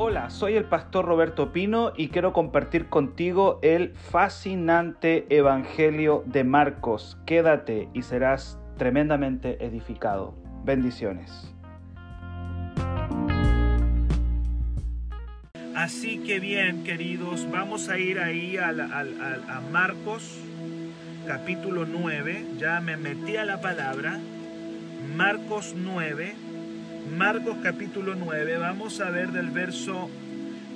[0.00, 7.18] Hola, soy el pastor Roberto Pino y quiero compartir contigo el fascinante Evangelio de Marcos.
[7.26, 10.36] Quédate y serás tremendamente edificado.
[10.64, 11.52] Bendiciones.
[15.74, 18.72] Así que bien, queridos, vamos a ir ahí a,
[19.72, 20.38] Marcos
[21.26, 22.46] capítulo 9.
[22.56, 24.20] Ya me metí a la palabra.
[25.16, 26.47] Marcos 9
[27.16, 30.10] Marcos capítulo 9, vamos a ver del verso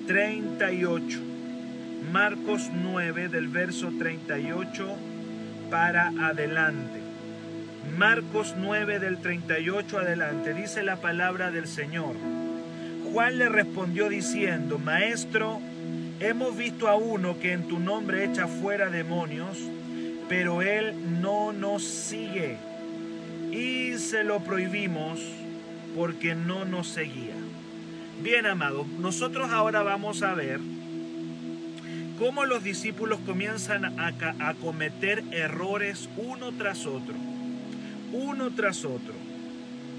[0.06, 1.18] 38.
[2.12, 4.96] Marcos 9 del verso 38
[5.70, 7.00] para adelante.
[7.96, 10.54] Marcos 9 del 38 adelante.
[10.54, 12.16] Dice la palabra del Señor.
[13.12, 15.60] Juan le respondió diciendo, Maestro,
[16.18, 19.58] hemos visto a uno que en tu nombre echa fuera demonios,
[20.28, 22.56] pero él no nos sigue.
[23.50, 25.20] Y se lo prohibimos
[25.94, 27.34] porque no nos seguía.
[28.22, 30.60] Bien, amado, nosotros ahora vamos a ver
[32.18, 37.14] cómo los discípulos comienzan a, cometer errores uno tras otro.
[38.12, 39.14] Uno tras otro.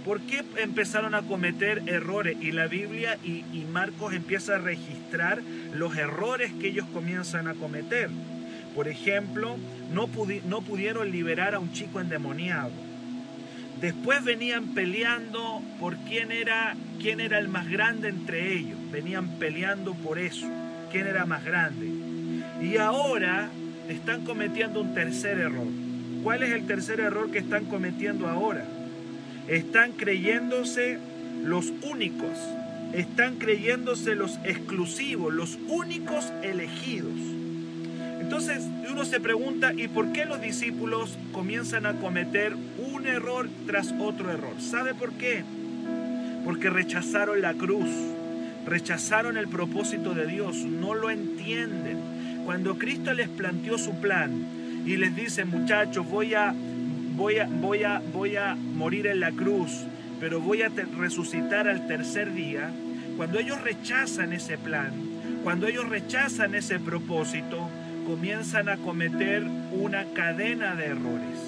[0.06, 2.38] ¿Por qué empezaron a cometer errores?
[2.40, 5.42] Y la Biblia y, Marcos empieza a registrar
[5.74, 8.10] los errores que ellos comienzan a cometer.
[8.76, 9.58] Por ejemplo,
[9.92, 10.08] no
[10.62, 12.72] pudieron liberar a un chico endemoniado
[13.82, 18.78] Después venían peleando por quién era, quién era el más grande entre ellos.
[18.92, 20.48] Venían peleando por eso,
[20.92, 21.88] quién era más grande.
[22.62, 23.50] Y ahora
[23.90, 25.68] están cometiendo un tercer error.
[26.24, 28.66] ¿Cuál es el tercer error que están cometiendo ahora?
[29.48, 31.00] Están creyéndose
[31.44, 32.38] los únicos,
[32.94, 37.20] están creyéndose los exclusivos, los únicos elegidos.
[38.36, 43.94] Entonces uno se pregunta, ¿y por qué los discípulos comienzan a cometer un error tras
[44.00, 44.56] otro error?
[44.60, 45.44] ¿Sabe por qué?
[46.44, 47.88] Porque rechazaron la cruz,
[48.66, 52.42] rechazaron el propósito de Dios, no lo entienden.
[52.44, 54.32] Cuando Cristo les planteó su plan
[54.84, 56.56] y les dice, muchachos, voy a,
[57.16, 59.86] voy a, voy a, voy a morir en la cruz,
[60.20, 62.72] pero voy a resucitar al tercer día,
[63.16, 64.92] cuando ellos rechazan ese plan,
[65.44, 67.70] cuando ellos rechazan ese propósito,
[68.04, 71.40] comienzan a cometer una cadena de errores.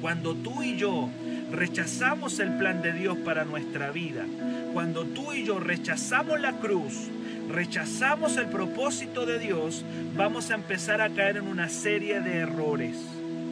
[0.00, 1.08] Cuando tú y yo
[1.50, 4.24] rechazamos el plan de Dios para nuestra vida,
[4.72, 7.08] cuando tú y yo rechazamos la cruz,
[7.48, 9.84] rechazamos el propósito de Dios,
[10.16, 12.96] vamos a empezar a caer en una serie de errores,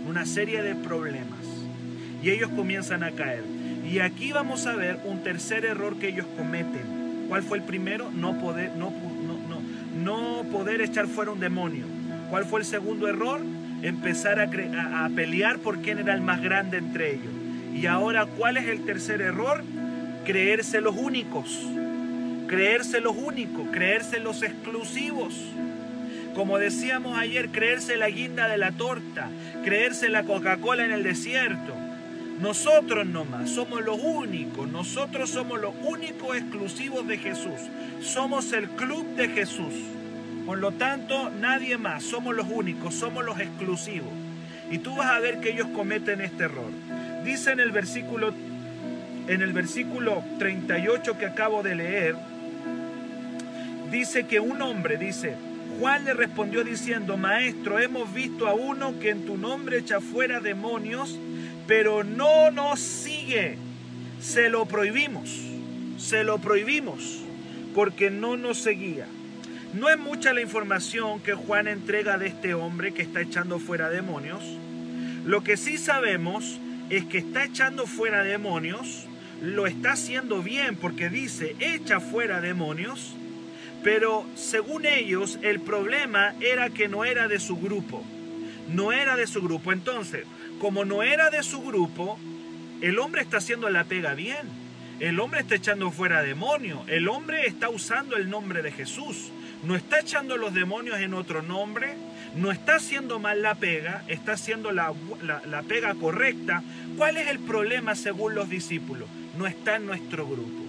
[0.09, 1.41] una serie de problemas.
[2.23, 3.45] Y ellos comienzan a caer.
[3.91, 7.27] Y aquí vamos a ver un tercer error que ellos cometen.
[7.29, 8.11] ¿Cuál fue el primero?
[8.11, 9.61] No poder, no, no,
[10.03, 11.94] no poder echar fuera un demonio.
[12.35, 13.41] ¿Cuál fue el segundo error?
[13.83, 17.33] Empezar a, pelear por quién era el más grande entre ellos.
[17.73, 19.63] Y ahora, ¿cuál es el tercer error?
[20.25, 21.65] Creerse los únicos.
[22.49, 25.33] Creerse los únicos, creerse los exclusivos.
[26.35, 29.29] Como decíamos ayer, creerse la guinda de la torta,
[29.63, 31.73] creerse la Coca-Cola en el desierto.
[32.41, 37.61] Nosotros nomás somos los únicos, nosotros somos los únicos exclusivos de Jesús.
[38.01, 39.73] Somos el club de Jesús.
[40.47, 44.13] Por lo tanto, nadie más, somos los únicos, somos los exclusivos.
[44.71, 46.71] Y tú vas a ver que ellos cometen este error.
[47.25, 48.33] Dice en el versículo
[49.27, 52.17] en el versículo 38 que acabo de leer,
[53.91, 55.35] dice que un hombre dice,
[55.81, 60.41] Juan le respondió diciendo, Maestro, hemos visto a uno que en tu nombre echa fuera
[60.41, 61.19] demonios,
[61.67, 63.57] pero no nos sigue.
[64.21, 65.31] Se lo prohibimos,
[65.99, 67.21] se lo prohibimos,
[67.75, 69.07] porque no nos seguía.
[69.75, 73.91] No es mucha la información que Juan entrega de este hombre que está echando fuera
[73.91, 74.41] demonios.
[75.25, 79.07] Lo que sí sabemos es que está echando fuera demonios,
[79.43, 83.17] lo está haciendo bien porque dice echa fuera demonios,
[83.83, 88.05] pero según ellos el problema era que no era de su grupo,
[88.69, 89.73] no era de su grupo.
[89.73, 90.25] Entonces,
[90.61, 92.17] como no era de su grupo,
[92.81, 94.47] el hombre está haciendo la pega bien,
[95.01, 99.33] el hombre está echando fuera demonios, el hombre está usando el nombre de Jesús
[99.65, 101.95] no está echando los demonios en otro nombre,
[102.37, 104.93] no está haciendo mal la pega, está haciendo la,
[105.67, 106.63] pega correcta.
[106.97, 109.09] ¿Cuál es el problema según los discípulos?
[109.39, 110.63] No está en nuestro grupo.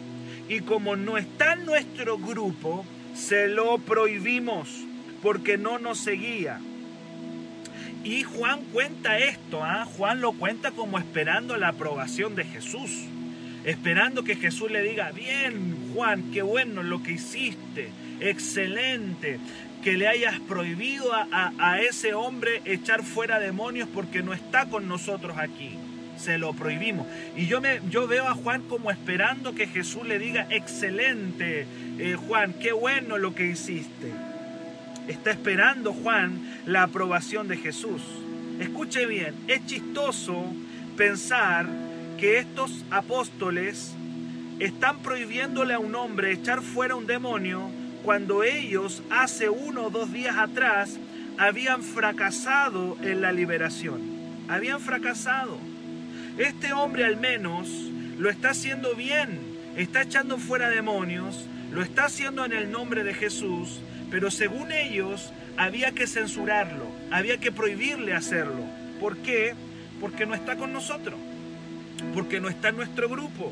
[0.48, 4.70] Y como no está en nuestro grupo, se lo prohibimos
[5.22, 6.60] porque no nos seguía.
[8.04, 9.86] Y Juan cuenta esto, ¿ah?
[9.98, 12.92] Juan lo cuenta como esperando la aprobación de Jesús,
[13.64, 17.90] esperando que Jesús le diga, bien Juan, qué bueno lo que hiciste,
[18.20, 19.40] excelente
[19.84, 25.38] que le hayas prohibido a, ese hombre echar fuera demonios porque no está con nosotros
[25.38, 25.78] aquí.
[26.18, 27.06] se lo prohibimos.
[27.36, 31.68] Y yo, me, yo veo a Juan como esperando que Jesús le diga, excelente,
[32.00, 34.12] eh, Juan, qué bueno lo que hiciste.
[35.08, 38.02] Está esperando Juan la aprobación de Jesús.
[38.60, 40.46] Escuche bien, es chistoso
[40.98, 41.68] pensar
[42.18, 43.94] que estos apóstoles
[44.60, 47.70] están prohibiéndole a un hombre echar fuera un demonio
[48.06, 51.00] cuando ellos hace uno o dos días atrás
[51.40, 54.00] habían fracasado en la liberación.
[54.48, 55.57] Habían fracasado.
[56.38, 57.68] Este hombre al menos
[58.19, 59.40] lo está haciendo bien,
[59.75, 63.80] está echando fuera demonios, lo está haciendo en el nombre de Jesús,
[64.12, 68.66] pero según ellos había que censurarlo, había que prohibirle hacerlo.
[69.00, 69.56] ¿Por qué?
[70.00, 71.19] Porque no está con nosotros,
[72.13, 73.51] porque no está en nuestro grupo.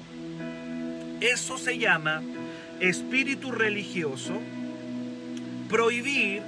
[1.21, 2.21] Eso se llama
[2.79, 4.39] espíritu religioso,
[5.69, 6.41] prohibir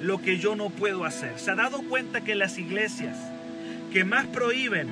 [0.00, 1.38] lo que yo no puedo hacer.
[1.38, 3.16] ¿Se ha dado cuenta que las iglesias
[3.92, 4.88] que más prohíben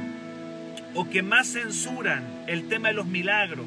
[0.94, 3.66] o que más censuran el tema de los milagros,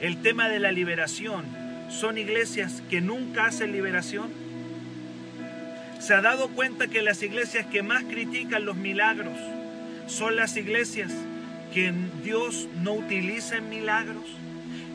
[0.00, 1.44] el tema de la liberación,
[1.90, 4.30] son iglesias que nunca hacen liberación?
[5.98, 9.36] ¿Se ha dado cuenta que las iglesias que más critican los milagros
[10.06, 11.12] son las iglesias
[11.74, 11.92] que
[12.22, 14.24] Dios no utiliza en milagros?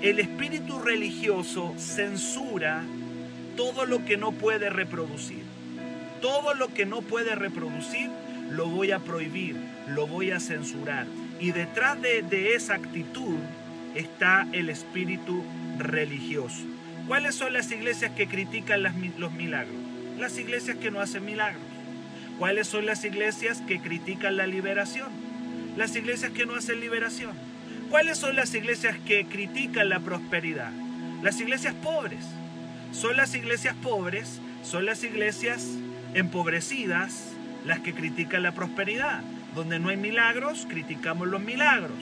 [0.04, 2.84] El espíritu religioso censura
[3.56, 5.44] todo lo que no puede reproducir.
[6.22, 8.10] Todo lo que no puede reproducir
[8.52, 9.56] lo voy a prohibir,
[9.88, 11.08] lo voy a censurar.
[11.40, 13.38] Y detrás de, esa actitud
[13.96, 15.42] está el espíritu
[15.80, 16.64] religioso.
[17.08, 19.78] ¿Cuáles son las iglesias que critican los milagros?
[20.20, 21.64] Las iglesias que no hacen milagros.
[22.40, 25.08] ¿Cuáles son las iglesias que critican la liberación?
[25.78, 27.53] Las iglesias que no hacen liberación.
[27.94, 30.72] ¿Cuáles son las iglesias que critican la prosperidad?
[31.22, 32.26] Las iglesias pobres.
[32.92, 35.68] Son las iglesias pobres, son las iglesias
[36.16, 37.34] empobrecidas
[37.66, 39.22] las que critican la prosperidad.
[39.54, 42.00] Donde no hay milagros, criticamos los milagros.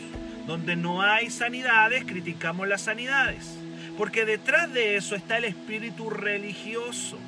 [0.48, 3.58] Donde no hay sanidades, criticamos las sanidades.
[3.98, 7.20] Porque detrás de eso está el espíritu religioso.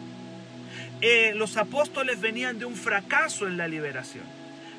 [1.02, 4.24] Eh, los apóstoles venían de un fracaso en la liberación.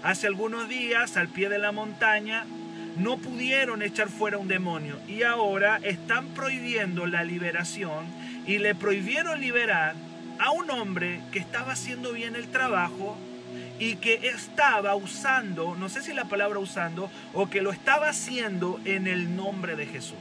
[0.02, 2.46] Hace algunos días, al pie de la montaña,
[2.96, 8.06] no pudieron echar fuera un demonio y ahora están prohibiendo la liberación
[8.46, 9.94] y le prohibieron liberar
[10.38, 13.16] a un hombre que estaba haciendo bien el trabajo
[13.78, 18.80] y que estaba usando, no sé si la palabra usando, o que lo estaba haciendo
[18.84, 20.18] en el nombre de Jesús.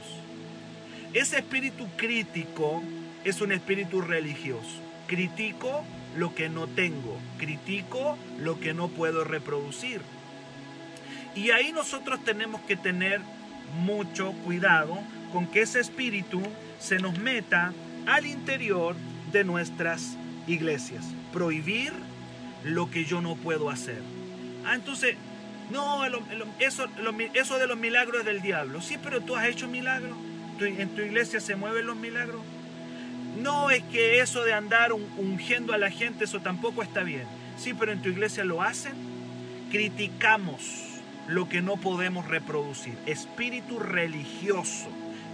[1.12, 2.82] Ese espíritu crítico
[3.24, 4.80] es un espíritu religioso.
[5.06, 5.84] Critico
[6.16, 10.00] lo que no tengo, critico lo que no puedo reproducir.
[11.34, 13.20] Y ahí nosotros tenemos que tener
[13.80, 14.98] mucho cuidado
[15.32, 16.40] con que ese espíritu
[16.78, 17.72] se nos meta
[18.06, 18.94] al interior
[19.32, 20.16] de nuestras
[20.46, 21.04] iglesias.
[21.32, 21.92] Prohibir
[22.62, 24.00] lo que yo no puedo hacer.
[24.64, 25.16] Ah, entonces,
[25.70, 26.04] no,
[26.58, 26.86] eso,
[27.34, 28.80] eso de los milagros del diablo.
[28.80, 30.16] Sí, pero tú has hecho milagros.
[30.60, 32.42] ¿En tu iglesia se mueven los milagros?
[33.42, 37.24] No es que eso de andar ungiendo a la gente, eso tampoco está bien.
[37.58, 38.92] Sí, pero en tu iglesia lo hacen.
[39.70, 40.83] Criticamos
[41.28, 42.94] lo que no podemos reproducir.
[43.06, 44.88] Espíritu religioso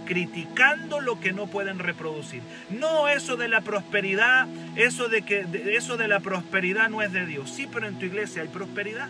[0.05, 2.41] criticando lo que no pueden reproducir.
[2.69, 5.45] No eso de la prosperidad, eso de que
[5.75, 7.49] eso de la prosperidad no es de Dios.
[7.49, 9.09] Sí, pero en tu iglesia hay prosperidad.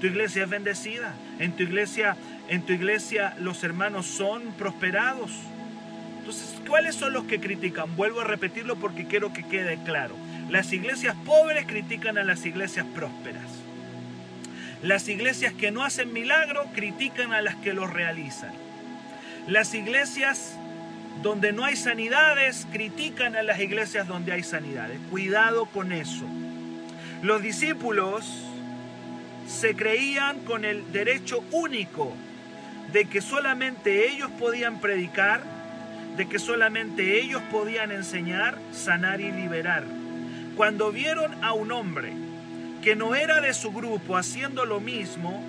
[0.00, 1.14] Tu iglesia es bendecida.
[1.38, 2.16] En tu iglesia,
[2.48, 5.32] en tu iglesia los hermanos son prosperados.
[6.18, 7.96] Entonces, ¿cuáles son los que critican?
[7.96, 10.14] Vuelvo a repetirlo porque quiero que quede claro.
[10.50, 13.55] Las iglesias pobres critican a las iglesias prósperas.
[14.82, 18.52] Las iglesias que no hacen milagro critican a las que los realizan.
[19.46, 20.56] Las iglesias
[21.22, 24.98] donde no hay sanidades critican a las iglesias donde hay sanidades.
[25.10, 26.26] Cuidado con eso.
[27.22, 28.26] Los discípulos
[29.46, 32.14] se creían con el derecho único
[32.92, 35.42] de que solamente ellos podían predicar,
[36.16, 39.84] de que solamente ellos podían enseñar, sanar y liberar.
[40.54, 42.25] Cuando vieron a un hombre
[42.86, 45.42] que no era de su grupo haciendo lo mismo,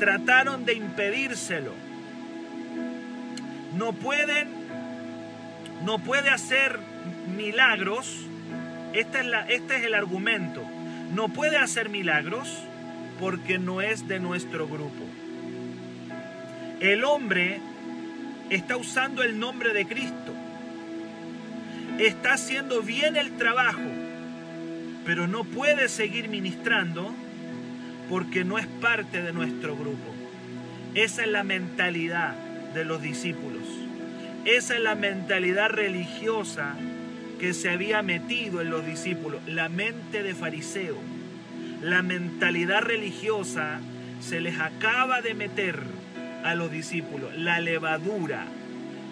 [0.00, 1.72] trataron de impedírselo
[3.76, 4.48] no pueden,
[5.84, 6.78] no puede hacer
[7.36, 8.26] milagros.
[8.92, 10.62] Este es, la, este es el argumento.
[11.14, 12.48] No puede hacer milagros
[13.18, 15.04] porque no es de nuestro grupo.
[16.80, 17.60] El hombre
[18.48, 20.34] está usando el nombre de Cristo.
[21.98, 23.80] Está haciendo bien el trabajo,
[25.10, 27.12] pero no puede seguir ministrando
[28.08, 30.14] porque no es parte de nuestro grupo.
[30.94, 32.36] Esa es la mentalidad
[32.74, 33.64] de los discípulos.
[34.44, 36.76] Esa es la mentalidad religiosa
[37.40, 40.98] que se había metido en los discípulos, la mente de fariseo.
[41.82, 43.80] La mentalidad religiosa
[44.20, 45.80] se les acaba de meter
[46.44, 47.36] a los discípulos.
[47.36, 48.44] La levadura,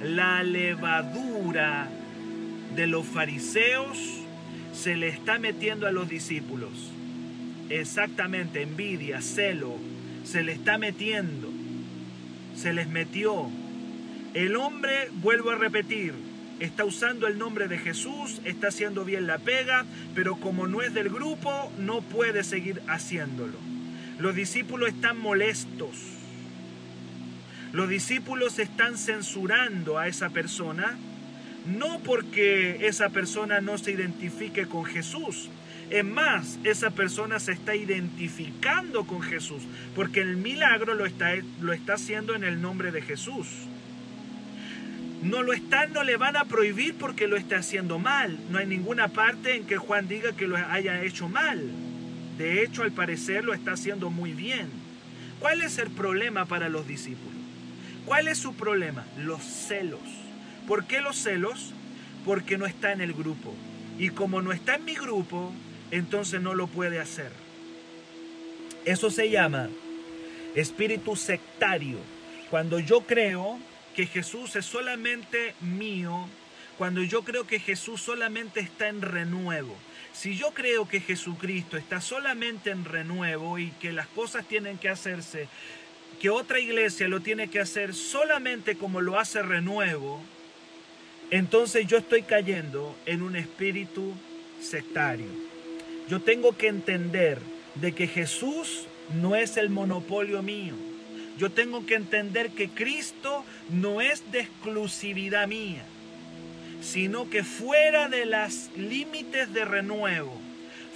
[0.04, 1.88] la levadura
[2.76, 4.17] de los fariseos
[4.78, 6.70] se le está metiendo a los discípulos.
[7.68, 9.74] Exactamente, envidia, celo,
[10.24, 11.50] se le está metiendo.
[12.54, 13.50] Se les metió.
[14.34, 16.14] El hombre, vuelvo a repetir,
[16.60, 20.94] está usando el nombre de Jesús, está haciendo bien la pega, pero como no es
[20.94, 23.58] del grupo, no puede seguir haciéndolo.
[24.18, 25.96] Los discípulos están molestos.
[27.72, 30.96] Los discípulos están censurando a esa persona,
[31.68, 35.50] no porque esa persona no se identifique con Jesús.
[35.90, 39.62] Es más, esa persona se está identificando con Jesús,
[39.94, 43.46] porque el milagro lo está, lo está haciendo en el nombre de Jesús
[45.22, 48.38] no lo están, no le van a prohibir porque lo está haciendo mal.
[48.50, 51.60] No hay ninguna parte en que Juan diga que lo haya hecho mal.
[52.36, 54.68] De hecho, al parecer lo está haciendo muy bien.
[55.40, 57.34] ¿Cuál es el problema para los discípulos?
[58.04, 59.04] ¿Cuál es su problema?
[59.18, 60.00] Los celos.
[60.68, 61.72] ¿Por qué los celos?
[62.26, 63.54] Porque no está en el grupo.
[63.98, 65.50] Y como no está en mi grupo,
[65.90, 67.32] entonces no lo puede hacer.
[68.84, 69.70] Eso se llama
[70.54, 71.96] espíritu sectario.
[72.50, 73.58] Cuando yo creo
[73.96, 76.28] que Jesús es solamente mío,
[76.76, 79.74] cuando yo creo que Jesús solamente está en renuevo.
[80.12, 84.90] Si yo creo que Jesucristo está solamente en renuevo y que las cosas tienen que
[84.90, 85.48] hacerse,
[86.20, 90.22] que otra iglesia lo tiene que hacer solamente como lo hace renuevo,
[91.30, 94.14] entonces yo estoy cayendo en un espíritu
[94.60, 95.26] sectario.
[96.08, 97.38] Yo tengo que entender
[97.74, 98.86] de que Jesús
[99.20, 100.74] no es el monopolio mío.
[101.38, 105.84] Yo tengo que entender que Cristo no es de exclusividad mía,
[106.80, 110.32] sino que fuera de los límites de renuevo,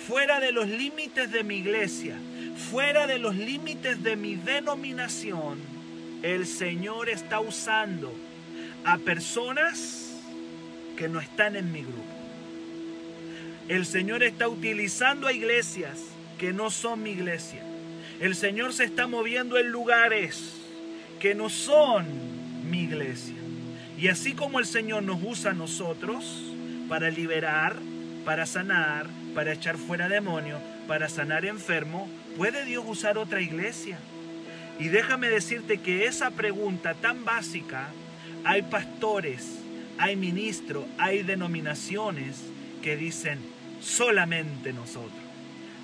[0.06, 2.16] fuera de los límites de mi iglesia,
[2.70, 5.58] fuera de los límites de mi denominación,
[6.22, 8.12] el Señor está usando
[8.84, 10.01] a personas
[10.96, 12.02] que no están en mi grupo.
[13.68, 15.99] El Señor está utilizando a iglesias
[16.38, 17.62] que no son mi iglesia.
[18.20, 20.54] El Señor se está moviendo en lugares
[21.20, 22.06] que no son
[22.68, 23.37] mi iglesia.
[23.96, 26.52] Y así como el Señor nos usa a nosotros
[26.88, 27.76] para liberar,
[28.25, 33.99] para sanar, para echar fuera demonios, para sanar enfermo, ¿puede Dios usar otra iglesia?
[34.78, 37.88] Y déjame decirte que esa pregunta tan básica,
[38.44, 39.62] hay pastores,
[39.99, 42.42] hay ministros, hay denominaciones
[42.82, 43.38] que dicen
[43.80, 45.12] solamente nosotros.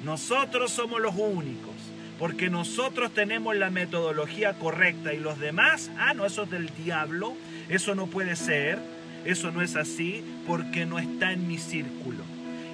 [0.04, 1.74] Nosotros somos los únicos
[2.18, 7.36] porque nosotros tenemos la metodología correcta y los demás, ah, no, eso es del diablo,
[7.68, 8.78] eso no puede ser,
[9.24, 12.24] eso no es así, porque no está en mi círculo.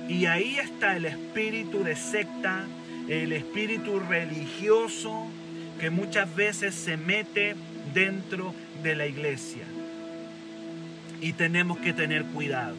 [0.09, 2.65] Y ahí está el espíritu de secta,
[3.09, 5.27] el espíritu religioso
[5.79, 7.55] que muchas veces se mete
[7.93, 9.65] dentro de la iglesia.
[11.25, 12.77] Y tenemos que tener cuidado.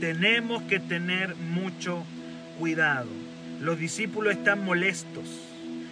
[0.00, 2.04] Tenemos que tener mucho
[2.58, 3.08] cuidado.
[3.60, 5.24] Los discípulos están molestos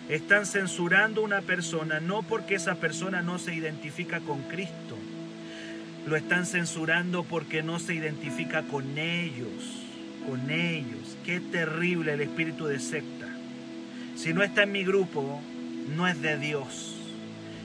[0.09, 4.97] están censurando a una persona no porque esa persona no se identifica con Cristo.
[6.07, 9.83] Lo están censurando porque no se identifica con ellos.
[10.27, 11.19] Con ellos.
[11.27, 13.29] Qué terrible el espíritu de secta.
[14.17, 15.43] Si no está en mi grupo,
[15.95, 16.97] no es de Dios.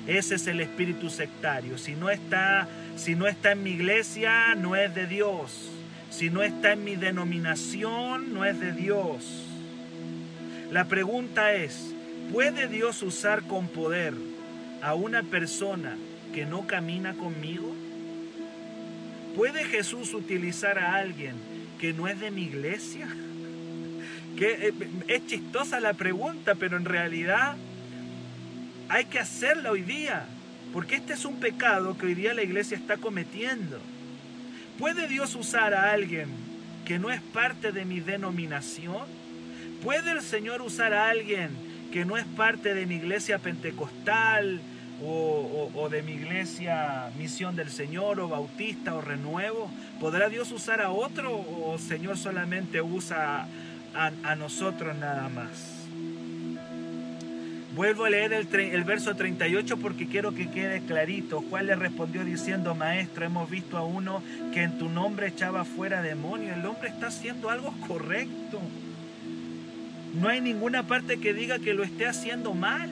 [0.06, 1.78] Ese es el espíritu sectario.
[1.78, 5.70] Si no está, si no está en mi iglesia, no es de Dios.
[6.10, 9.46] Si no está en mi denominación, no es de Dios.
[10.72, 11.94] La pregunta es,
[12.32, 14.14] ¿Puede Dios usar con poder
[14.82, 15.98] a una persona
[16.34, 17.76] que no camina conmigo?
[19.36, 21.36] ¿Puede Jesús utilizar a alguien
[21.80, 23.08] que no es de mi iglesia?
[24.34, 24.74] Que eh,
[25.10, 27.56] es chistosa la pregunta, pero en realidad
[28.90, 30.26] hay que hacerla hoy día,
[30.74, 33.80] porque este es un pecado que hoy día la iglesia está cometiendo.
[34.80, 36.30] ¿Puede Dios usar a alguien
[36.84, 39.06] que no es parte de mi denominación?
[39.84, 41.52] ¿Puede el Señor usar a alguien
[41.92, 44.60] que no es parte de mi iglesia pentecostal
[45.06, 50.92] o, de mi iglesia misión del Señor o bautista o renuevo, ¿podrá Dios usar a
[50.92, 53.48] otro o Señor solamente usa
[53.94, 55.73] a, a nosotros nada más?
[57.76, 61.44] Vuelvo a leer el, el, verso 38 porque quiero que quede clarito.
[61.50, 64.22] Juan le respondió diciendo, maestro, hemos visto a uno
[64.54, 66.56] que en tu nombre echaba fuera demonios.
[66.56, 68.60] El hombre está haciendo algo correcto.
[70.14, 72.92] No hay ninguna parte que diga que lo esté haciendo mal.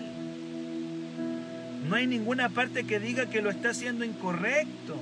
[1.87, 4.95] No hay ninguna parte que diga que lo esté haciendo incorrecto.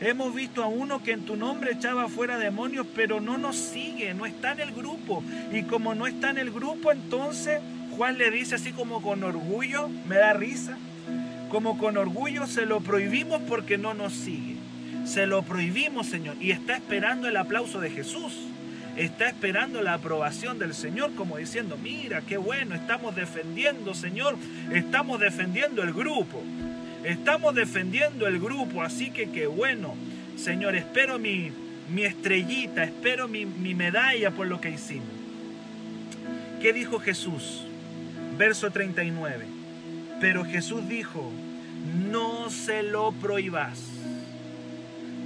[0.00, 4.14] Hemos visto a uno que en tu nombre echaba fuera demonios, pero no nos sigue,
[4.14, 5.22] no está en el grupo.
[5.52, 7.60] Y como no está en el grupo, entonces
[7.96, 10.78] Juan le dice así como con orgullo, me da risa,
[11.50, 14.56] como con orgullo se lo prohibimos porque no nos sigue.
[15.04, 16.36] Se lo prohibimos, Señor.
[16.40, 18.32] Y está esperando el aplauso de Jesús.
[18.96, 24.36] Está esperando la aprobación del Señor como diciendo, mira, qué bueno, estamos defendiendo, Señor.
[24.72, 26.42] Estamos defendiendo el grupo.
[27.04, 28.82] Estamos defendiendo el grupo.
[28.82, 29.94] Así que qué bueno,
[30.36, 30.76] Señor.
[30.76, 31.50] Espero mi,
[31.92, 35.08] mi estrellita, espero mi, mi medalla por lo que hicimos.
[36.60, 37.66] ¿Qué dijo Jesús?
[38.36, 39.46] Verso 39.
[40.20, 41.32] Pero Jesús dijo,
[42.10, 43.80] no se lo prohibas.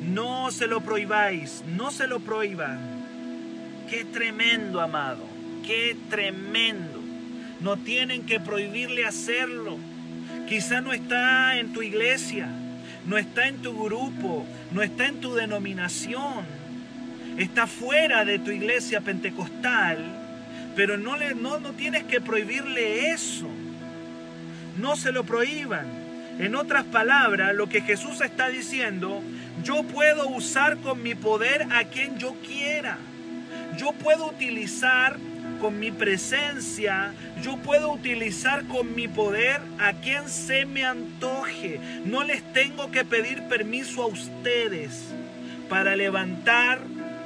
[0.02, 2.78] No se lo prohibáis, no se lo prohíban.
[3.90, 5.24] Qué tremendo, amado,
[5.66, 7.00] qué tremendo.
[7.60, 9.78] No tienen que prohibirle hacerlo.
[10.48, 12.48] Quizá no está en tu iglesia,
[13.06, 16.44] no está en tu grupo, no está en tu denominación.
[17.36, 20.25] Está fuera de tu iglesia pentecostal,
[20.76, 23.48] pero no, le, no, no tienes que prohibirle eso.
[24.78, 25.86] No se lo prohíban.
[26.38, 29.22] En otras palabras, lo que Jesús está diciendo
[29.62, 32.98] yo puedo usar con mi poder a quien yo quiera.
[33.76, 35.16] Yo puedo utilizar
[35.60, 41.80] con mi presencia, yo puedo utilizar con mi poder a quien se me antoje.
[42.04, 45.08] No les tengo que pedir permiso a ustedes
[45.68, 46.80] para levantar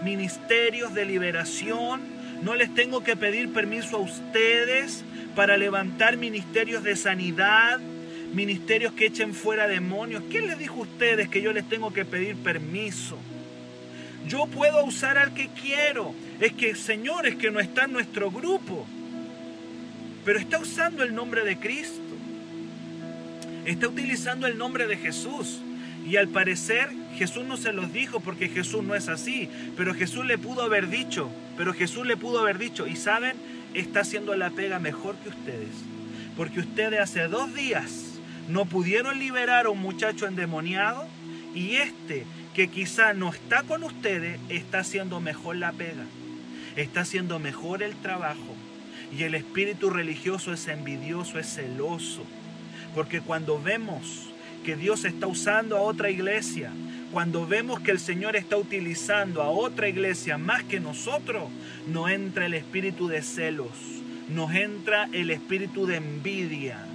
[0.05, 2.20] ministerios de liberación.
[2.43, 5.05] No les tengo que pedir permiso a ustedes
[5.37, 7.81] para levantar ministerios de sanidad
[8.33, 10.23] ministerios que echen fuera demonios.
[10.31, 13.19] ¿Quién les dijo a ustedes que yo les tengo que pedir permiso?
[14.27, 16.15] Yo puedo usar al que quiero.
[16.41, 18.87] Es que, Señor, es que no está en nuestro grupo.
[20.25, 22.01] Pero está usando el nombre de Cristo.
[23.65, 25.61] Está utilizando el nombre de Jesús.
[26.07, 29.49] Y al parecer Jesús no se los dijo porque Jesús no es así.
[29.77, 31.31] Pero Jesús le pudo haber dicho.
[31.61, 32.87] Pero Jesús le pudo haber dicho.
[32.87, 33.37] Y saben,
[33.75, 35.69] está haciendo la pega mejor que ustedes.
[36.35, 41.07] Porque ustedes hace dos días no pudieron liberar a un muchacho endemoniado
[41.55, 42.25] y este
[42.55, 46.07] que quizá no está con ustedes está haciendo mejor la pega,
[46.77, 48.57] está haciendo mejor el trabajo.
[49.15, 52.25] Y el espíritu religioso es envidioso, es celoso.
[52.95, 54.31] Porque cuando vemos
[54.65, 56.73] que Dios está usando a otra iglesia,
[57.13, 61.45] cuando vemos que el Señor está utilizando a otra iglesia más que nosotros,
[61.87, 63.73] nos entra el espíritu de celos,
[64.29, 66.87] nos entra el espíritu de envidia,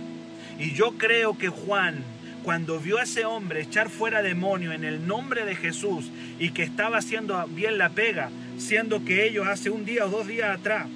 [0.57, 2.03] y yo creo que Juan,
[2.43, 6.63] cuando vio a ese hombre echar fuera demonio en el nombre de Jesús y que
[6.63, 10.87] estaba haciendo bien la pega, siendo que ellos hace un día o dos días atrás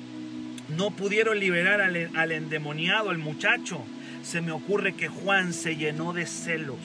[0.77, 3.83] no pudieron liberar al, al endemoniado, al muchacho,
[4.23, 6.77] se me ocurre que Juan se llenó de celos.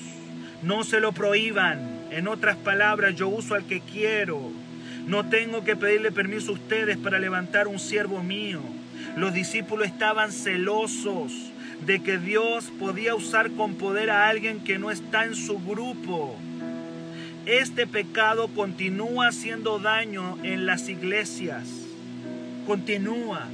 [0.65, 2.07] No se lo prohíban.
[2.11, 4.51] En otras palabras, yo uso al que quiero.
[5.07, 8.63] No tengo que pedirle permiso a ustedes para levantar un siervo mío.
[9.17, 11.33] Los discípulos estaban celosos
[11.85, 16.39] de que Dios podía usar con poder a alguien que no está en su grupo.
[17.45, 21.69] Este pecado continúa haciendo daño en las iglesias.
[22.67, 23.49] Continúa,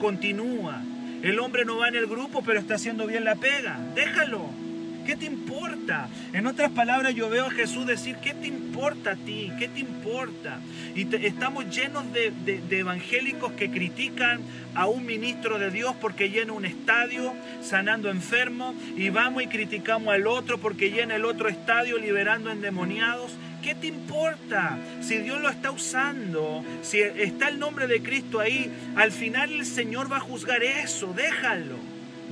[0.00, 0.80] continúa.
[1.22, 3.78] El hombre no va en el grupo, pero está haciendo bien la pega.
[3.94, 4.67] Déjalo.
[5.08, 6.06] ¿Qué te importa?
[6.34, 9.50] En otras palabras, yo veo a Jesús decir, ¿qué te importa a ti?
[9.58, 10.60] ¿Qué te importa?
[10.94, 14.42] Y estamos llenos de, evangélicos que critican
[14.74, 20.12] a un ministro de Dios porque llena un estadio sanando enfermos y vamos y criticamos
[20.12, 23.32] al otro porque llena el otro estadio liberando endemoniados.
[23.62, 24.76] ¿Qué te importa?
[25.00, 29.64] Si Dios lo está usando, si está el nombre de Cristo ahí, al final el
[29.64, 31.14] Señor va a juzgar eso.
[31.16, 31.76] Déjalo,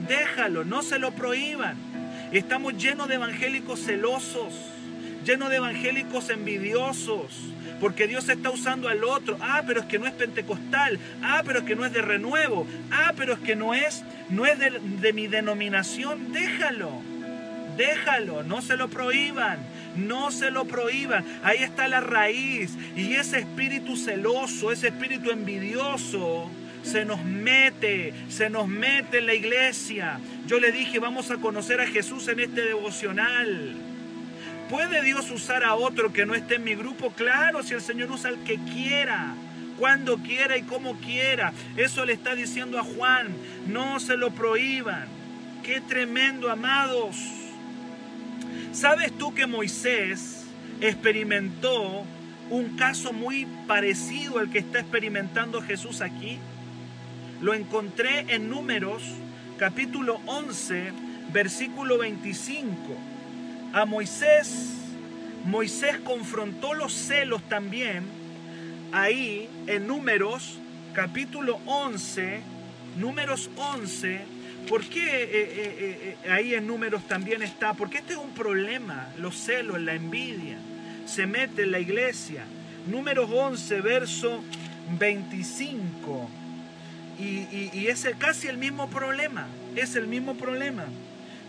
[0.06, 1.95] déjalo, no se lo prohíban.
[2.32, 4.52] Estamos llenos de evangélicos celosos,
[5.24, 7.32] llenos de evangélicos envidiosos,
[7.80, 9.36] porque Dios está usando al otro.
[9.40, 10.98] Ah, pero es que no es pentecostal.
[11.22, 12.66] Ah, pero es que no es de renuevo.
[12.90, 16.32] Ah, pero es que no es, no es de, de mi denominación.
[16.32, 16.90] Déjalo,
[17.76, 19.58] déjalo, no se lo prohíban.
[19.96, 21.24] No se lo prohíban.
[21.42, 22.76] Ahí está la raíz.
[22.96, 26.50] Y ese espíritu celoso, ese espíritu envidioso,
[26.87, 30.20] se nos mete, se nos mete en la iglesia.
[30.46, 33.75] Yo le dije, vamos a conocer a Jesús en este devocional.
[34.70, 37.11] ¿Puede Dios usar a otro que no esté en mi grupo?
[37.11, 39.35] Claro, si el Señor usa al que quiera,
[39.79, 41.53] cuando quiera y como quiera.
[41.77, 43.29] Eso le está diciendo a Juan,
[43.66, 45.07] no se lo prohíban.
[45.62, 47.16] Qué tremendo, amados.
[48.72, 50.44] ¿Sabes tú que Moisés
[50.81, 52.05] experimentó
[52.51, 56.38] un caso muy parecido al que está experimentando Jesús aquí?
[57.40, 59.03] Lo encontré en Números
[59.59, 60.92] capítulo 11,
[61.33, 62.77] versículo 25.
[63.72, 64.75] A Moisés,
[65.44, 68.05] Moisés confrontó los celos también
[68.92, 70.59] ahí en Números
[70.94, 72.40] capítulo 11,
[72.96, 74.37] Números 11,
[74.68, 77.75] ¿Por qué eh, eh, eh, ahí en números también está?
[77.75, 80.59] Porque este es un problema, los celos, la envidia.
[81.07, 82.44] Se mete en la iglesia.
[82.88, 84.42] Números 11, verso
[84.99, 86.29] 25.
[87.18, 89.46] Y, y es casi el mismo problema.
[89.74, 90.85] Es el mismo problema.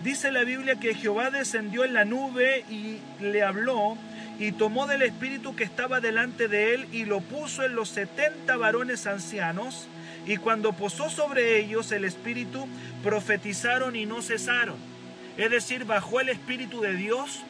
[0.04, 3.98] Dice la Biblia que Jehová descendió en la nube y le habló
[4.40, 8.58] y tomó del espíritu que estaba delante de él y lo puso en los setenta
[8.58, 9.88] varones ancianos
[10.28, 12.68] y cuando posó sobre ellos el espíritu
[13.04, 14.76] profetizaron y no cesaron.
[15.38, 17.42] Es decir, bajó el espíritu de Dios,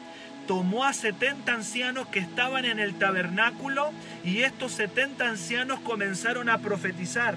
[0.46, 3.90] tomó a setenta ancianos que estaban en el tabernáculo
[4.24, 7.34] y estos setenta ancianos comenzaron a profetizar.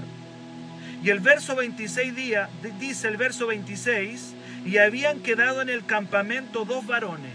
[1.04, 4.36] Y el verso 26 día, dice el verso 26,
[4.66, 7.32] y habían quedado en el campamento dos varones,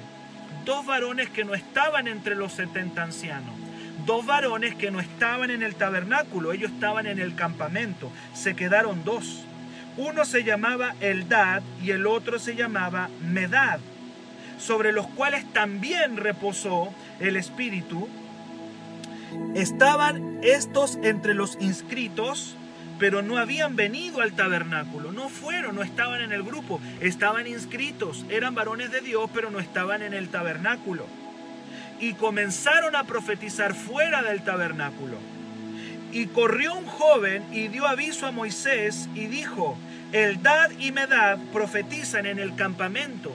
[0.65, 3.55] dos varones que no estaban entre los setenta ancianos,
[4.07, 9.05] dos varones que no estaban en el tabernáculo, ellos estaban en el campamento, se quedaron
[9.05, 9.43] dos.
[9.97, 13.81] Uno se llamaba Eldad y el otro se llamaba Medad,
[14.59, 18.09] sobre los cuales también reposó el Espíritu.
[19.57, 22.55] Estaban estos entre los inscritos
[22.99, 28.25] pero no habían venido al tabernáculo, no fueron, no estaban en el grupo, estaban inscritos,
[28.31, 31.07] eran varones de Dios, pero no estaban en el tabernáculo.
[32.01, 35.17] Y comenzaron a profetizar fuera del tabernáculo.
[36.13, 39.77] Y corrió un joven y dio aviso a Moisés y dijo,
[40.13, 43.35] Eldad y Medad profetizan en el campamento.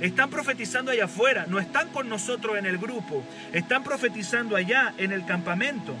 [0.00, 5.12] Están profetizando allá afuera, no están con nosotros en el grupo, están profetizando allá en
[5.12, 5.94] el campamento.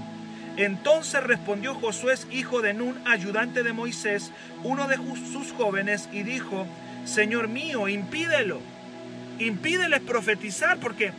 [0.58, 4.32] Entonces respondió Josué, hijo de Nun, ayudante de Moisés,
[4.64, 4.96] uno de
[5.32, 6.66] sus jóvenes, y dijo,
[7.04, 8.58] Señor mío, impídelo,
[9.38, 11.12] impídeles profetizar, porque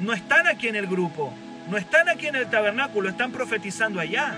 [0.00, 1.34] no están aquí en el grupo,
[1.68, 4.32] no están aquí en el tabernáculo, están profetizando allá.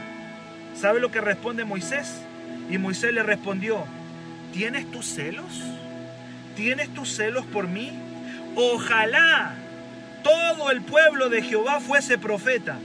[0.75, 2.21] ¿Sabe lo que responde Moisés?
[2.69, 3.85] Y Moisés le respondió,
[4.53, 5.63] ¿tienes tus celos?
[6.57, 7.93] ¿Tienes tus celos por mí?
[8.57, 9.55] Ojalá
[10.25, 12.79] todo el pueblo de Jehová fuese profeta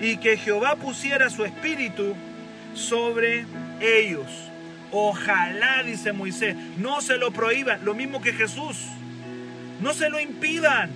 [0.00, 2.14] y que Jehová pusiera su espíritu
[2.74, 3.44] sobre
[3.80, 4.26] ellos.
[4.90, 8.76] Ojalá, dice Moisés, no se lo prohíban, lo mismo que Jesús.
[9.80, 10.90] No se lo impidan,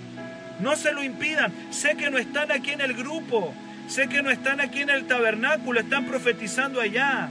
[0.61, 1.53] no se lo impidan.
[1.71, 3.55] Sé que no están aquí en el grupo,
[3.89, 7.29] sé que no están aquí en el tabernáculo, están profetizando allá.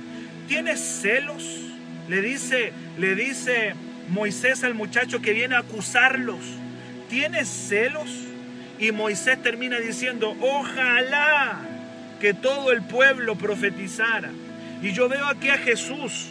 [0.48, 1.44] ¿Tienes celos?
[2.08, 3.74] Le dice, le dice
[4.10, 6.40] Moisés al muchacho que viene a acusarlos.
[7.10, 8.10] ¿Tienes celos?
[8.82, 11.60] Y Moisés termina diciendo, ojalá
[12.20, 14.32] que todo el pueblo profetizara.
[14.82, 16.30] Y yo veo aquí a Jesús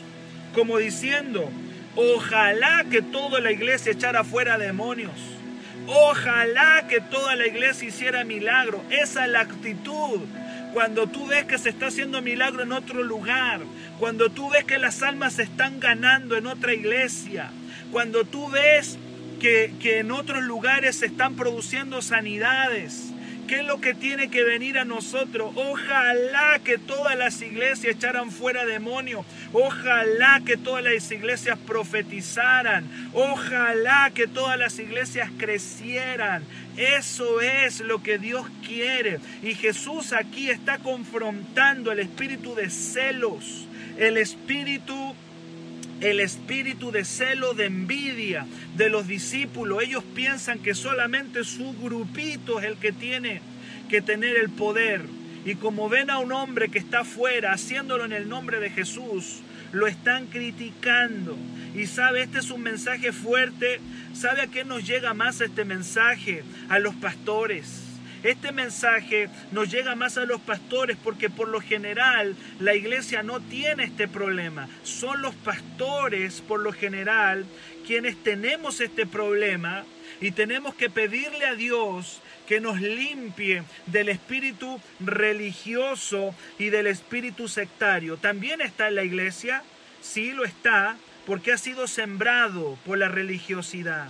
[0.53, 1.49] como diciendo,
[1.95, 5.13] ojalá que toda la iglesia echara fuera demonios.
[5.87, 8.83] Ojalá que toda la iglesia hiciera milagro.
[8.91, 10.21] Esa es la actitud.
[10.73, 13.61] Cuando tú ves que se está haciendo milagro en otro lugar,
[14.01, 17.51] cuando tú ves que las almas se están ganando en otra iglesia,
[17.93, 18.99] cuando tú ves
[19.41, 23.13] que, en otros lugares se están produciendo sanidades.
[23.49, 25.53] ¿Qué es lo que tiene que venir a nosotros?
[25.57, 29.27] Ojalá que todas las iglesias echaran fuera demonios.
[29.53, 32.89] Ojalá que todas las iglesias profetizaran.
[33.13, 36.45] Ojalá que todas las iglesias crecieran.
[36.77, 39.19] Eso es lo que Dios quiere.
[39.43, 43.67] Y Jesús aquí está confrontando el espíritu de celos,
[43.99, 45.17] el espíritu
[46.01, 49.83] el espíritu de celo, de envidia de los discípulos.
[49.83, 53.41] Ellos piensan que solamente su grupito es el que tiene
[53.89, 55.03] que tener el poder.
[55.45, 59.41] Y como ven a un hombre que está afuera haciéndolo en el nombre de Jesús,
[59.73, 61.37] lo están criticando.
[61.75, 63.81] Y sabe, este es un mensaje fuerte.
[64.13, 66.43] ¿Sabe a qué nos llega más este mensaje?
[66.69, 67.90] A los pastores
[68.23, 73.41] este mensaje nos llega más a los pastores porque por lo general la iglesia no
[73.41, 74.69] tiene este problema.
[74.83, 77.47] Son los pastores por lo general
[77.87, 79.85] quienes tenemos este problema
[80.21, 87.49] y tenemos que pedirle a Dios que nos limpie del espíritu religioso y del espíritu
[87.49, 88.17] sectario.
[88.17, 89.63] También está en la iglesia,
[90.03, 94.09] sí lo está, porque ha sido sembrado por la religiosidad.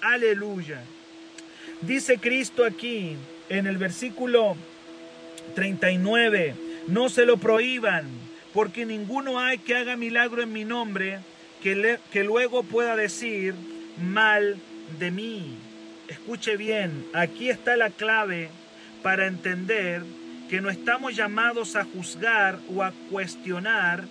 [0.00, 0.82] Aleluya.
[1.80, 3.16] Dice Cristo aquí,
[3.52, 4.56] en el versículo
[5.54, 6.54] 39,
[6.88, 8.06] no se lo prohíban,
[8.54, 11.18] porque ninguno hay que haga milagro en mi nombre
[11.62, 13.54] que, que luego pueda decir
[14.02, 14.56] mal
[14.98, 15.54] de mí.
[16.08, 18.48] Escuche bien, aquí está la clave
[19.02, 20.02] para entender
[20.48, 24.04] que no estamos llamados a juzgar o a cuestionar,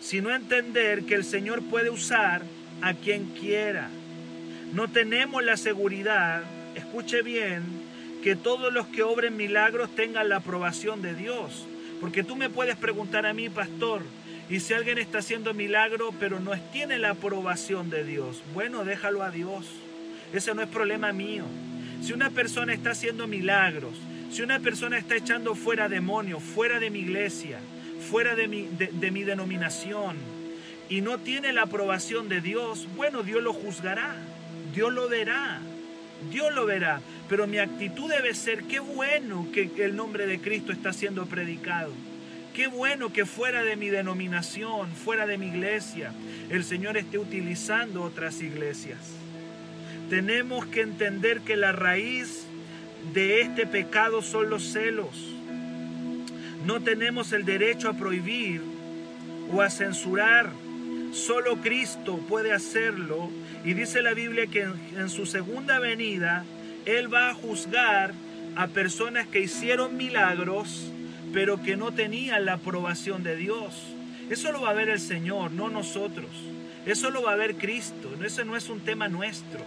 [0.00, 2.42] sino a entender que el Señor puede usar
[2.80, 3.90] a quien quiera.
[4.72, 6.42] No tenemos la seguridad,
[6.74, 7.91] escuche bien,
[8.22, 11.66] que todos los que obren milagros tengan la aprobación de Dios.
[12.00, 14.02] Porque tú me puedes preguntar a mí, pastor,
[14.48, 19.22] Y si alguien está haciendo milagro, pero no tiene la aprobación de Dios, bueno, déjalo
[19.22, 19.66] a Dios.
[20.32, 21.44] Ese no es problema mío.
[22.02, 23.94] Si una persona está haciendo milagros,
[24.30, 27.60] si una persona está echando fuera demonios, fuera de mi iglesia,
[28.10, 30.16] fuera de mi, de mi denominación,
[30.90, 34.16] y no tiene la aprobación de Dios, bueno, Dios lo juzgará,
[34.74, 35.60] Dios lo verá,
[36.30, 37.00] Dios lo verá.
[37.32, 41.90] Pero mi actitud debe ser, qué bueno que el nombre de Cristo está siendo predicado.
[42.54, 46.12] Qué bueno que fuera de mi denominación, fuera de mi iglesia,
[46.50, 48.98] el Señor esté utilizando otras iglesias.
[50.10, 52.44] Tenemos que entender que la raíz
[53.14, 55.16] de este pecado son los celos.
[56.66, 58.60] No tenemos el derecho a prohibir
[59.50, 60.50] o a censurar.
[61.14, 63.30] Solo Cristo puede hacerlo.
[63.64, 64.68] Y dice la Biblia que
[64.98, 66.44] en, su segunda venida
[66.86, 68.12] Él va a juzgar
[68.56, 70.92] a personas que hicieron milagros
[71.32, 73.74] pero que no tenían la aprobación de Dios.
[74.30, 76.28] Eso lo va a ver el Señor, no nosotros.
[76.86, 78.10] Eso lo va a ver Cristo.
[78.24, 79.60] Eso no es un tema nuestro.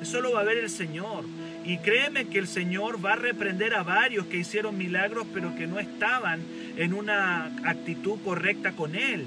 [0.00, 1.24] Eso lo va a ver el Señor.
[1.64, 5.66] Y créeme que el Señor va a reprender a varios que hicieron milagros, pero que
[5.66, 6.40] no estaban
[6.76, 9.24] en una actitud correcta con Él.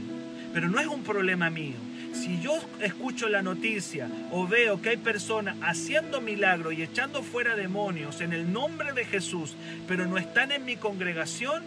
[0.53, 1.75] Pero no es un problema mío.
[2.15, 7.55] Si yo escucho la noticia o veo que hay personas haciendo milagros y echando fuera
[7.55, 9.55] demonios en el nombre de Jesús,
[9.87, 11.63] pero no están en mi congregación,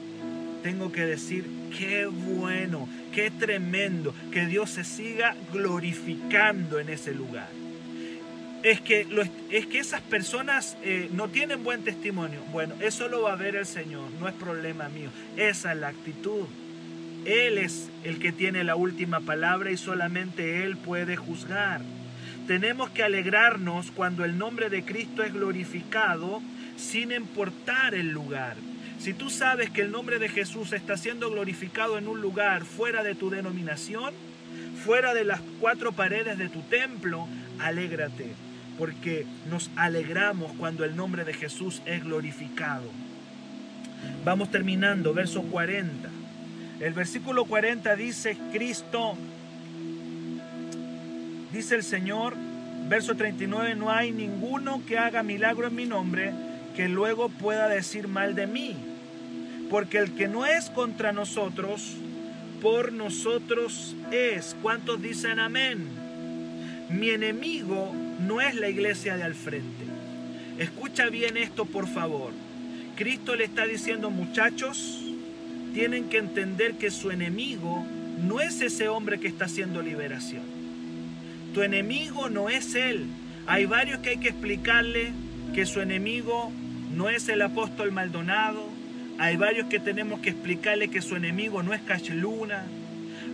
[0.62, 1.44] tengo que decir,
[1.76, 7.48] qué bueno, qué tremendo, que Dios se siga glorificando en ese lugar.
[8.62, 9.06] Es que,
[9.50, 12.40] es que esas personas eh, no tienen buen testimonio.
[12.50, 15.10] Bueno, eso lo va a ver el Señor, no es problema mío.
[15.36, 16.46] Esa es la actitud.
[17.28, 21.82] Él es el que tiene la última palabra y solamente Él puede juzgar.
[22.46, 26.40] Tenemos que alegrarnos cuando el nombre de Cristo es glorificado
[26.78, 28.56] sin importar el lugar.
[28.98, 33.02] Si tú sabes que el nombre de Jesús está siendo glorificado en un lugar fuera
[33.02, 34.14] de tu denominación,
[34.82, 38.32] fuera de las cuatro paredes de tu templo, alégrate,
[38.78, 42.90] porque nos alegramos cuando el nombre de Jesús es glorificado.
[44.24, 46.17] Vamos terminando, verso 40.
[46.80, 49.14] El versículo 40 dice, Cristo,
[51.52, 52.34] dice el Señor,
[52.88, 56.32] verso 39, no hay ninguno que haga milagro en mi nombre
[56.76, 58.76] que luego pueda decir mal de mí.
[59.68, 61.96] Porque el que no es contra nosotros,
[62.62, 64.56] por nosotros es.
[64.62, 65.88] ¿Cuántos dicen amén?
[66.88, 69.84] Mi enemigo no es la iglesia de al frente.
[70.58, 72.32] Escucha bien esto, por favor.
[72.94, 75.07] Cristo le está diciendo, muchachos,
[75.78, 77.86] tienen que entender que su enemigo
[78.26, 80.42] no es ese hombre que está haciendo liberación.
[81.54, 83.06] Tu enemigo no es él.
[83.46, 85.12] Hay varios que hay que explicarle
[85.54, 86.50] que su enemigo
[86.96, 88.68] no es el apóstol Maldonado,
[89.20, 92.64] hay varios que tenemos que explicarle que su enemigo no es Cachluna.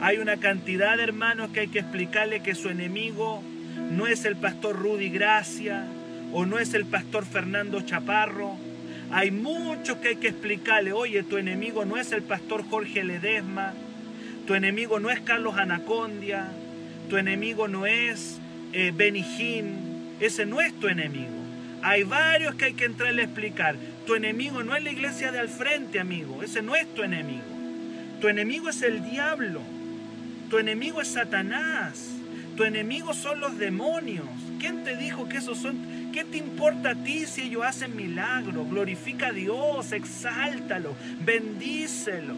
[0.03, 3.43] Hay una cantidad de hermanos que hay que explicarle que su enemigo
[3.91, 5.87] no es el pastor Rudy Gracia
[6.31, 8.59] o no es el pastor Fernando Chaparro.
[9.11, 13.75] Hay muchos que hay que explicarle, oye, tu enemigo no es el pastor Jorge Ledesma,
[14.47, 16.49] tu enemigo no es Carlos Anacondia,
[17.09, 18.39] tu enemigo no es
[18.73, 21.33] eh, Benijín, ese no es tu enemigo.
[21.83, 23.77] Hay varios que hay que entrarle a explicar.
[24.07, 26.43] Tu enemigo no es la iglesia de al frente, amigo.
[26.43, 27.45] Ese no es tu enemigo.
[28.23, 29.61] Tu enemigo es el diablo.
[30.49, 32.09] Tu enemigo es Satanás.
[32.57, 34.27] Tu enemigo son los demonios.
[34.59, 35.77] ¿Quién te dijo que esos son?
[36.15, 38.71] ¿Qué te importa a ti si ellos hacen milagros?
[38.71, 42.37] Glorifica a Dios, exáltalo, bendícelo.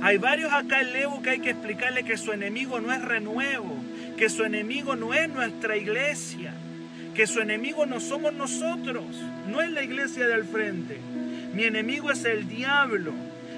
[0.00, 3.74] Hay varios acá en Levo que hay que explicarle que su enemigo no es renuevo,
[4.16, 6.54] que su enemigo no es nuestra iglesia
[7.16, 9.04] que su enemigo no somos nosotros,
[9.48, 10.98] no es la iglesia del frente.
[11.54, 13.14] Mi enemigo es el diablo.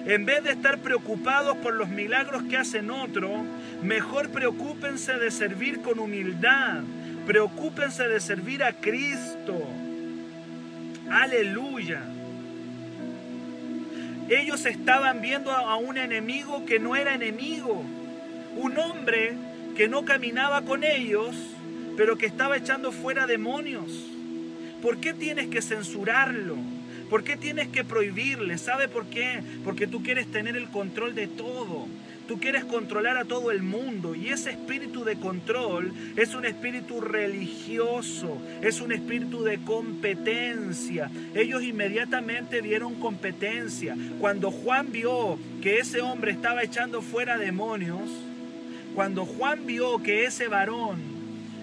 [0.07, 3.33] En vez de estar preocupados por los milagros que hacen otros,
[3.83, 6.85] mejor preocúpense de servir con humildad.
[7.29, 9.69] Preocúpense de servir a Cristo.
[11.11, 12.01] Aleluya.
[14.31, 17.85] Ellos estaban viendo a un enemigo que no era enemigo.
[18.57, 19.35] Un hombre
[19.77, 21.37] que no caminaba con ellos,
[21.99, 24.07] pero que estaba echando fuera demonios.
[24.81, 26.57] ¿Por qué tienes que censurarlo?
[27.11, 28.57] ¿Por qué tienes que prohibirle?
[28.57, 29.43] ¿Sabe por qué?
[29.65, 31.89] Porque tú quieres tener el control de todo.
[32.29, 37.01] Tú quieres controlar a todo el mundo y ese espíritu de control es un espíritu
[37.01, 41.11] religioso, es un espíritu de competencia.
[41.35, 43.97] Ellos inmediatamente dieron competencia.
[44.21, 48.11] Cuando Juan vio que ese hombre estaba echando fuera demonios,
[48.95, 50.99] cuando Juan vio que ese varón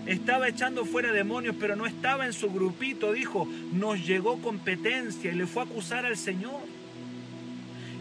[0.07, 5.35] estaba echando fuera demonios, pero no estaba en su grupito, dijo, nos llegó competencia y
[5.35, 6.61] le fue a acusar al Señor.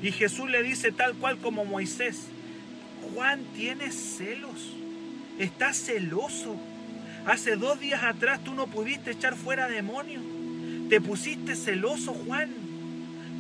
[0.03, 2.29] Y Jesús le dice tal cual como Moisés,
[3.15, 4.75] Juan, tienes celos.
[5.39, 6.57] Estás celoso.
[7.27, 10.23] Hace dos días atrás tú no pudiste echar fuera demonios.
[10.91, 12.51] Te pusiste celoso, Juan.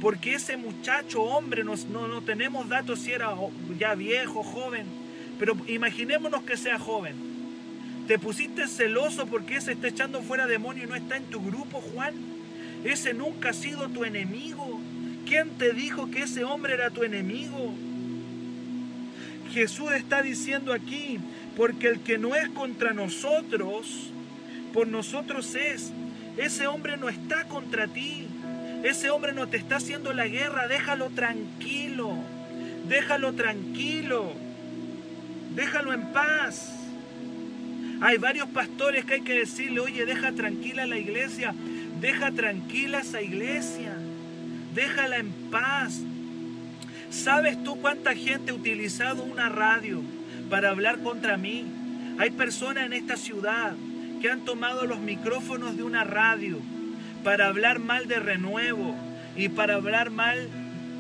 [0.00, 3.34] Porque ese muchacho, hombre, no, no tenemos datos si era
[3.78, 4.87] ya viejo, joven.
[5.38, 7.14] Pero imaginémonos que sea joven.
[8.06, 11.80] Te pusiste celoso porque ese está echando fuera demonios y no está en tu grupo,
[11.80, 12.14] Juan.
[12.84, 14.80] Ese nunca ha sido tu enemigo.
[15.26, 17.74] ¿Quién te dijo que ese hombre era tu enemigo?
[19.52, 21.18] Jesús está diciendo aquí,
[21.57, 24.11] porque el que no es contra nosotros,
[24.72, 25.92] por nosotros es.
[26.37, 28.26] Ese hombre no está contra ti.
[28.83, 30.66] Ese hombre no te está haciendo la guerra.
[30.66, 32.12] Déjalo tranquilo.
[32.88, 34.33] Déjalo tranquilo.
[35.54, 36.72] Déjalo en paz.
[38.00, 41.54] Hay varios pastores que hay que decirle, oye, deja tranquila la iglesia.
[42.00, 43.94] Deja tranquila esa iglesia.
[44.74, 46.00] Déjala en paz.
[47.14, 50.03] ¿Sabes tú cuánta gente ha utilizado una radio
[50.50, 51.64] para hablar contra mí?
[52.18, 53.74] Hay personas en esta ciudad
[54.20, 56.59] que han tomado los micrófonos de una radio
[57.22, 58.96] para hablar mal de renuevo
[59.37, 60.48] y para hablar mal,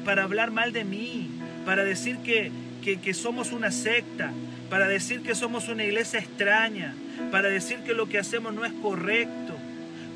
[0.04, 1.30] para hablar mal de mí,
[1.66, 4.30] para decir que, que, que somos una secta,
[4.70, 6.94] para decir que somos una iglesia extraña,
[7.32, 9.43] para decir que lo que hacemos no es correcto.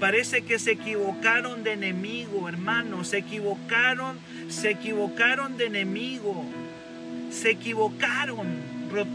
[0.01, 6.45] Parece que se equivocaron de enemigo, hermanos, se equivocaron se equivocaron de enemigo,
[7.31, 8.47] se equivocaron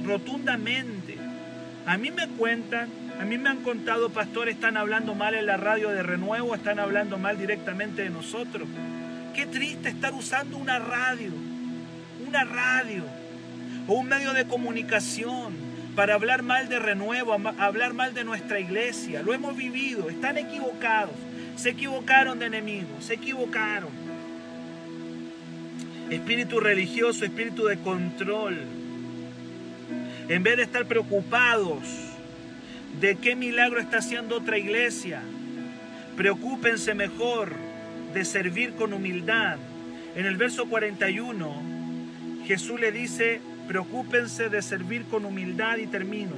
[0.05, 1.17] rotundamente.
[1.85, 2.87] A mí me cuentan,
[3.19, 6.79] a mí me han contado pastores, están hablando mal en la radio de renuevo, están
[6.79, 8.67] hablando mal directamente de nosotros.
[9.35, 11.31] Qué triste estar usando una radio,
[12.27, 13.03] una radio
[13.87, 19.21] o un medio de comunicación para hablar mal de renuevo, hablar mal de nuestra iglesia.
[19.21, 21.15] Lo hemos vivido, están equivocados,
[21.55, 23.89] se equivocaron de enemigos, se equivocaron
[26.09, 28.57] espíritu religioso, espíritu de control.
[30.29, 31.83] En vez de estar preocupados
[32.99, 35.21] de qué milagro está haciendo otra iglesia,
[36.15, 37.53] preocúpense mejor
[38.13, 39.57] de servir con humildad.
[40.15, 41.61] En el verso 41,
[42.45, 46.35] Jesús le dice, preocúpense de servir con humildad y termino.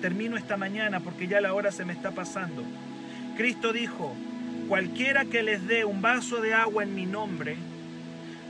[0.00, 2.62] Termino esta mañana porque ya la hora se me está pasando.
[3.36, 4.14] Cristo dijo,
[4.68, 7.56] cualquiera que les dé un vaso de agua en mi nombre,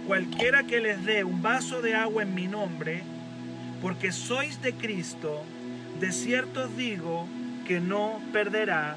[0.06, 3.02] cualquiera que les dé un vaso de agua en mi nombre,
[3.80, 5.42] porque sois de Cristo,
[6.00, 7.26] de cierto os digo
[7.66, 8.96] que no perderá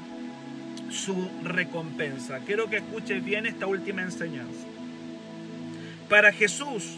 [0.90, 2.40] su recompensa.
[2.46, 4.66] Quiero que escuches bien esta última enseñanza.
[6.10, 6.98] Para Jesús,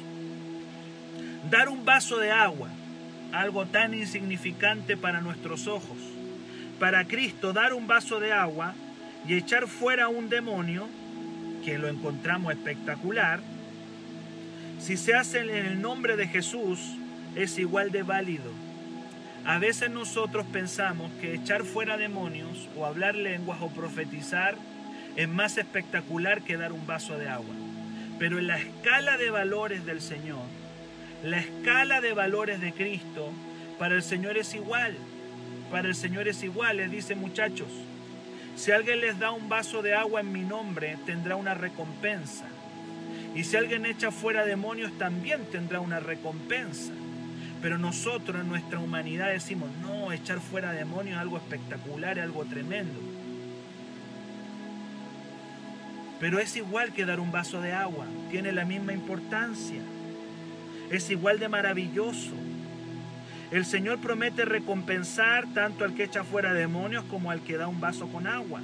[1.49, 2.69] dar un vaso de agua,
[3.31, 5.97] algo tan insignificante para nuestros ojos,
[6.79, 8.73] para Cristo dar un vaso de agua
[9.27, 10.87] y echar fuera un demonio,
[11.63, 13.41] que lo encontramos espectacular,
[14.79, 16.79] si se hace en el nombre de Jesús,
[17.35, 18.51] es igual de válido.
[19.45, 24.55] A veces nosotros pensamos que echar fuera demonios o hablar lenguas o profetizar
[25.15, 27.55] es más espectacular que dar un vaso de agua.
[28.19, 30.43] Pero en la escala de valores del Señor,
[31.23, 33.31] la escala de valores de Cristo,
[33.79, 34.95] para el Señor es igual.
[35.71, 36.77] Para el Señor es igual.
[36.77, 37.67] Les dice muchachos,
[38.55, 42.45] si alguien les da un vaso de agua en mi nombre, tendrá una recompensa.
[43.35, 46.93] Y si alguien echa fuera demonios, también tendrá una recompensa.
[47.61, 52.45] Pero nosotros en nuestra humanidad decimos, no, echar fuera demonios es algo espectacular, es algo
[52.45, 52.99] tremendo.
[56.19, 59.81] Pero es igual que dar un vaso de agua, tiene la misma importancia.
[60.91, 62.33] Es igual de maravilloso.
[63.51, 67.79] El Señor promete recompensar tanto al que echa fuera demonios como al que da un
[67.79, 68.61] vaso con agua.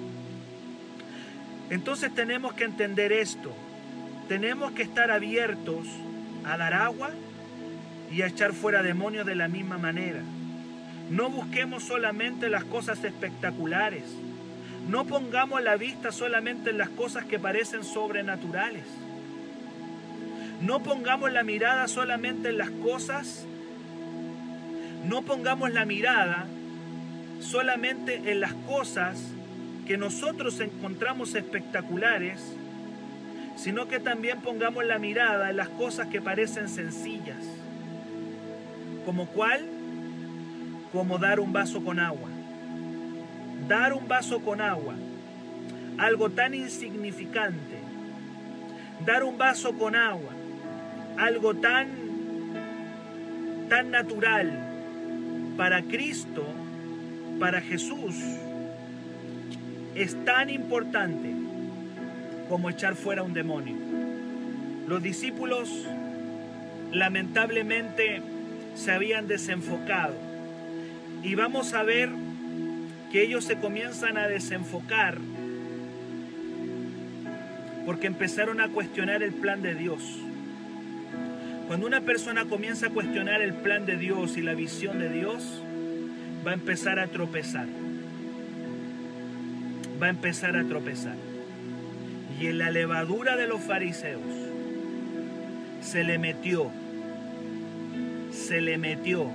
[1.70, 3.54] Entonces tenemos que entender esto
[4.28, 5.88] tenemos que estar abiertos
[6.46, 7.12] a dar agua
[8.12, 10.22] y a echar fuera demonios de la misma manera.
[11.10, 14.04] No busquemos solamente las cosas espectaculares.
[14.90, 18.86] No pongamos la vista solamente en las cosas que parecen sobrenaturales.
[20.62, 23.46] No pongamos la mirada solamente en las cosas.
[25.06, 26.48] No pongamos la mirada
[27.40, 29.22] solamente en las cosas
[29.86, 32.56] que nosotros encontramos espectaculares
[33.56, 37.44] sino que también pongamos la mirada en las cosas que parecen sencillas.
[39.06, 39.66] ¿Como cuál?
[40.92, 42.30] Como dar un vaso con agua.
[43.68, 44.96] Dar un vaso con agua.
[45.98, 47.78] Algo tan insignificante.
[49.06, 50.32] Dar un vaso con agua.
[51.18, 52.04] Algo tan
[53.70, 54.52] tan natural
[55.58, 56.46] para Cristo,
[57.40, 58.16] para Jesús,
[59.96, 61.34] es tan importante
[62.50, 63.76] como echar fuera un demonio.
[64.88, 65.88] Los discípulos
[66.92, 68.22] lamentablemente
[68.76, 70.16] se habían desenfocado.
[71.24, 72.10] Y vamos a ver
[73.12, 75.18] que ellos se comienzan a desenfocar
[77.86, 80.02] porque empezaron a cuestionar el plan de Dios.
[81.68, 85.64] Cuando una persona comienza a cuestionar el plan de Dios y la visión de Dios,
[86.46, 87.68] va a empezar a tropezar.
[90.02, 91.16] Va a empezar a tropezar.
[92.40, 94.22] Y en la levadura de los fariseos
[95.82, 96.70] se le metió,
[98.32, 99.32] se le metió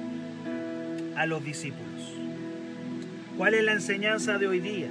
[1.16, 1.86] a los discípulos.
[3.36, 4.88] ¿Cuál es la enseñanza de hoy día?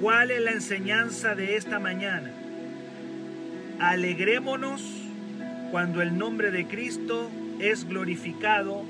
[0.00, 2.30] ¿Cuál es la enseñanza de esta mañana?
[3.80, 4.97] Alegrémonos
[5.70, 8.84] cuando el nombre de Cristo es glorificado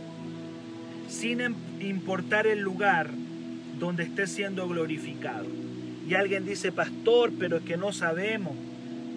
[1.08, 3.10] sin em- importar el lugar
[3.78, 5.46] donde esté siendo glorificado.
[6.08, 8.54] Y alguien dice, pastor, pero es que no sabemos.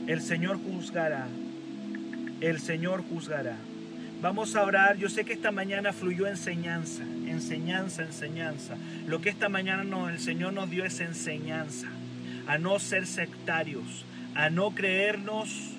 [0.07, 1.27] El Señor juzgará.
[2.41, 3.55] El Señor juzgará.
[4.21, 4.97] Vamos a orar.
[4.97, 8.75] Yo sé que esta mañana fluyó enseñanza, enseñanza, enseñanza.
[9.07, 11.87] Lo que esta mañana el Señor nos dio es enseñanza.
[12.47, 14.05] A no ser sectarios,
[14.35, 15.71] a no creernos,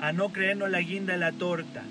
[0.00, 1.82] a no creernos la guinda de la torta,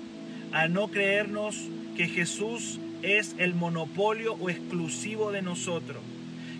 [0.52, 6.02] a no creernos que Jesús es el monopolio o exclusivo de nosotros,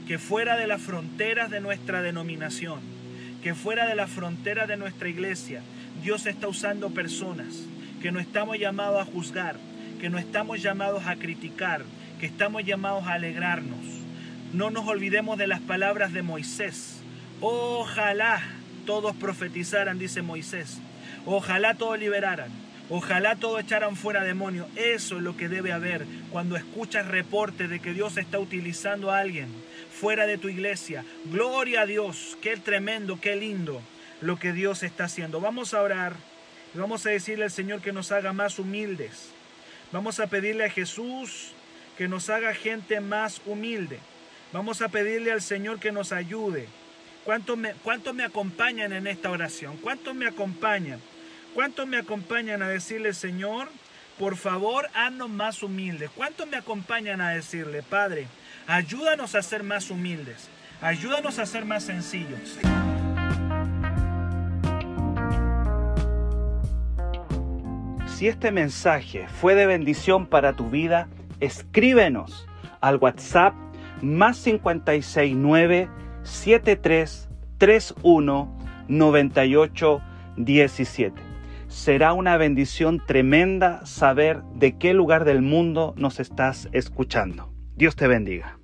[0.07, 2.81] que fuera de las fronteras de nuestra denominación,
[3.43, 5.63] que fuera de las fronteras de nuestra iglesia,
[6.03, 7.65] Dios está usando personas
[8.01, 9.57] que no estamos llamados a juzgar,
[10.01, 11.83] que no estamos llamados a criticar,
[12.19, 13.79] que estamos llamados a alegrarnos.
[14.53, 17.01] No nos olvidemos de las palabras de Moisés.
[17.41, 18.41] Ojalá
[18.87, 20.81] todos profetizaran, dice Moisés.
[21.27, 22.51] Ojalá todos liberaran.
[22.89, 24.67] Ojalá todos echaran fuera demonios.
[24.75, 29.19] Eso es lo que debe haber cuando escuchas reportes de que Dios está utilizando a
[29.21, 29.49] alguien
[29.93, 31.05] fuera de tu iglesia.
[31.27, 32.37] Gloria a Dios.
[32.43, 33.81] Qué tremendo, qué lindo
[34.21, 35.41] lo que Dios está haciendo.
[35.41, 36.15] Vamos a orar.
[36.75, 39.31] Y vamos a decirle al Señor que nos haga más humildes.
[39.93, 41.53] Vamos a pedirle a Jesús
[41.97, 43.99] que nos haga gente más humilde.
[44.53, 46.67] Vamos a pedirle al Señor que nos ayude.
[47.31, 49.77] ¿Cuántos me, cuántos me acompañan en esta oración?
[49.77, 50.99] ¿Cuántos me acompañan?
[51.55, 53.69] ¿Cuántos me acompañan a decirle, Señor,
[54.19, 56.11] por favor, haznos más humildes?
[56.17, 58.27] ¿Cuántos me acompañan a decirle, Padre,
[58.67, 60.49] ayúdanos a ser más humildes?
[60.81, 62.59] Ayúdanos a ser más sencillos.
[68.09, 71.07] Si este mensaje fue de bendición para tu vida,
[71.39, 72.49] escríbenos
[72.81, 73.55] al WhatsApp
[74.03, 75.89] más 569
[76.23, 78.59] 7331
[78.89, 81.23] 9817.
[81.69, 87.55] Será una bendición tremenda saber de qué lugar del mundo nos estás escuchando.
[87.77, 88.59] Dios te bendiga.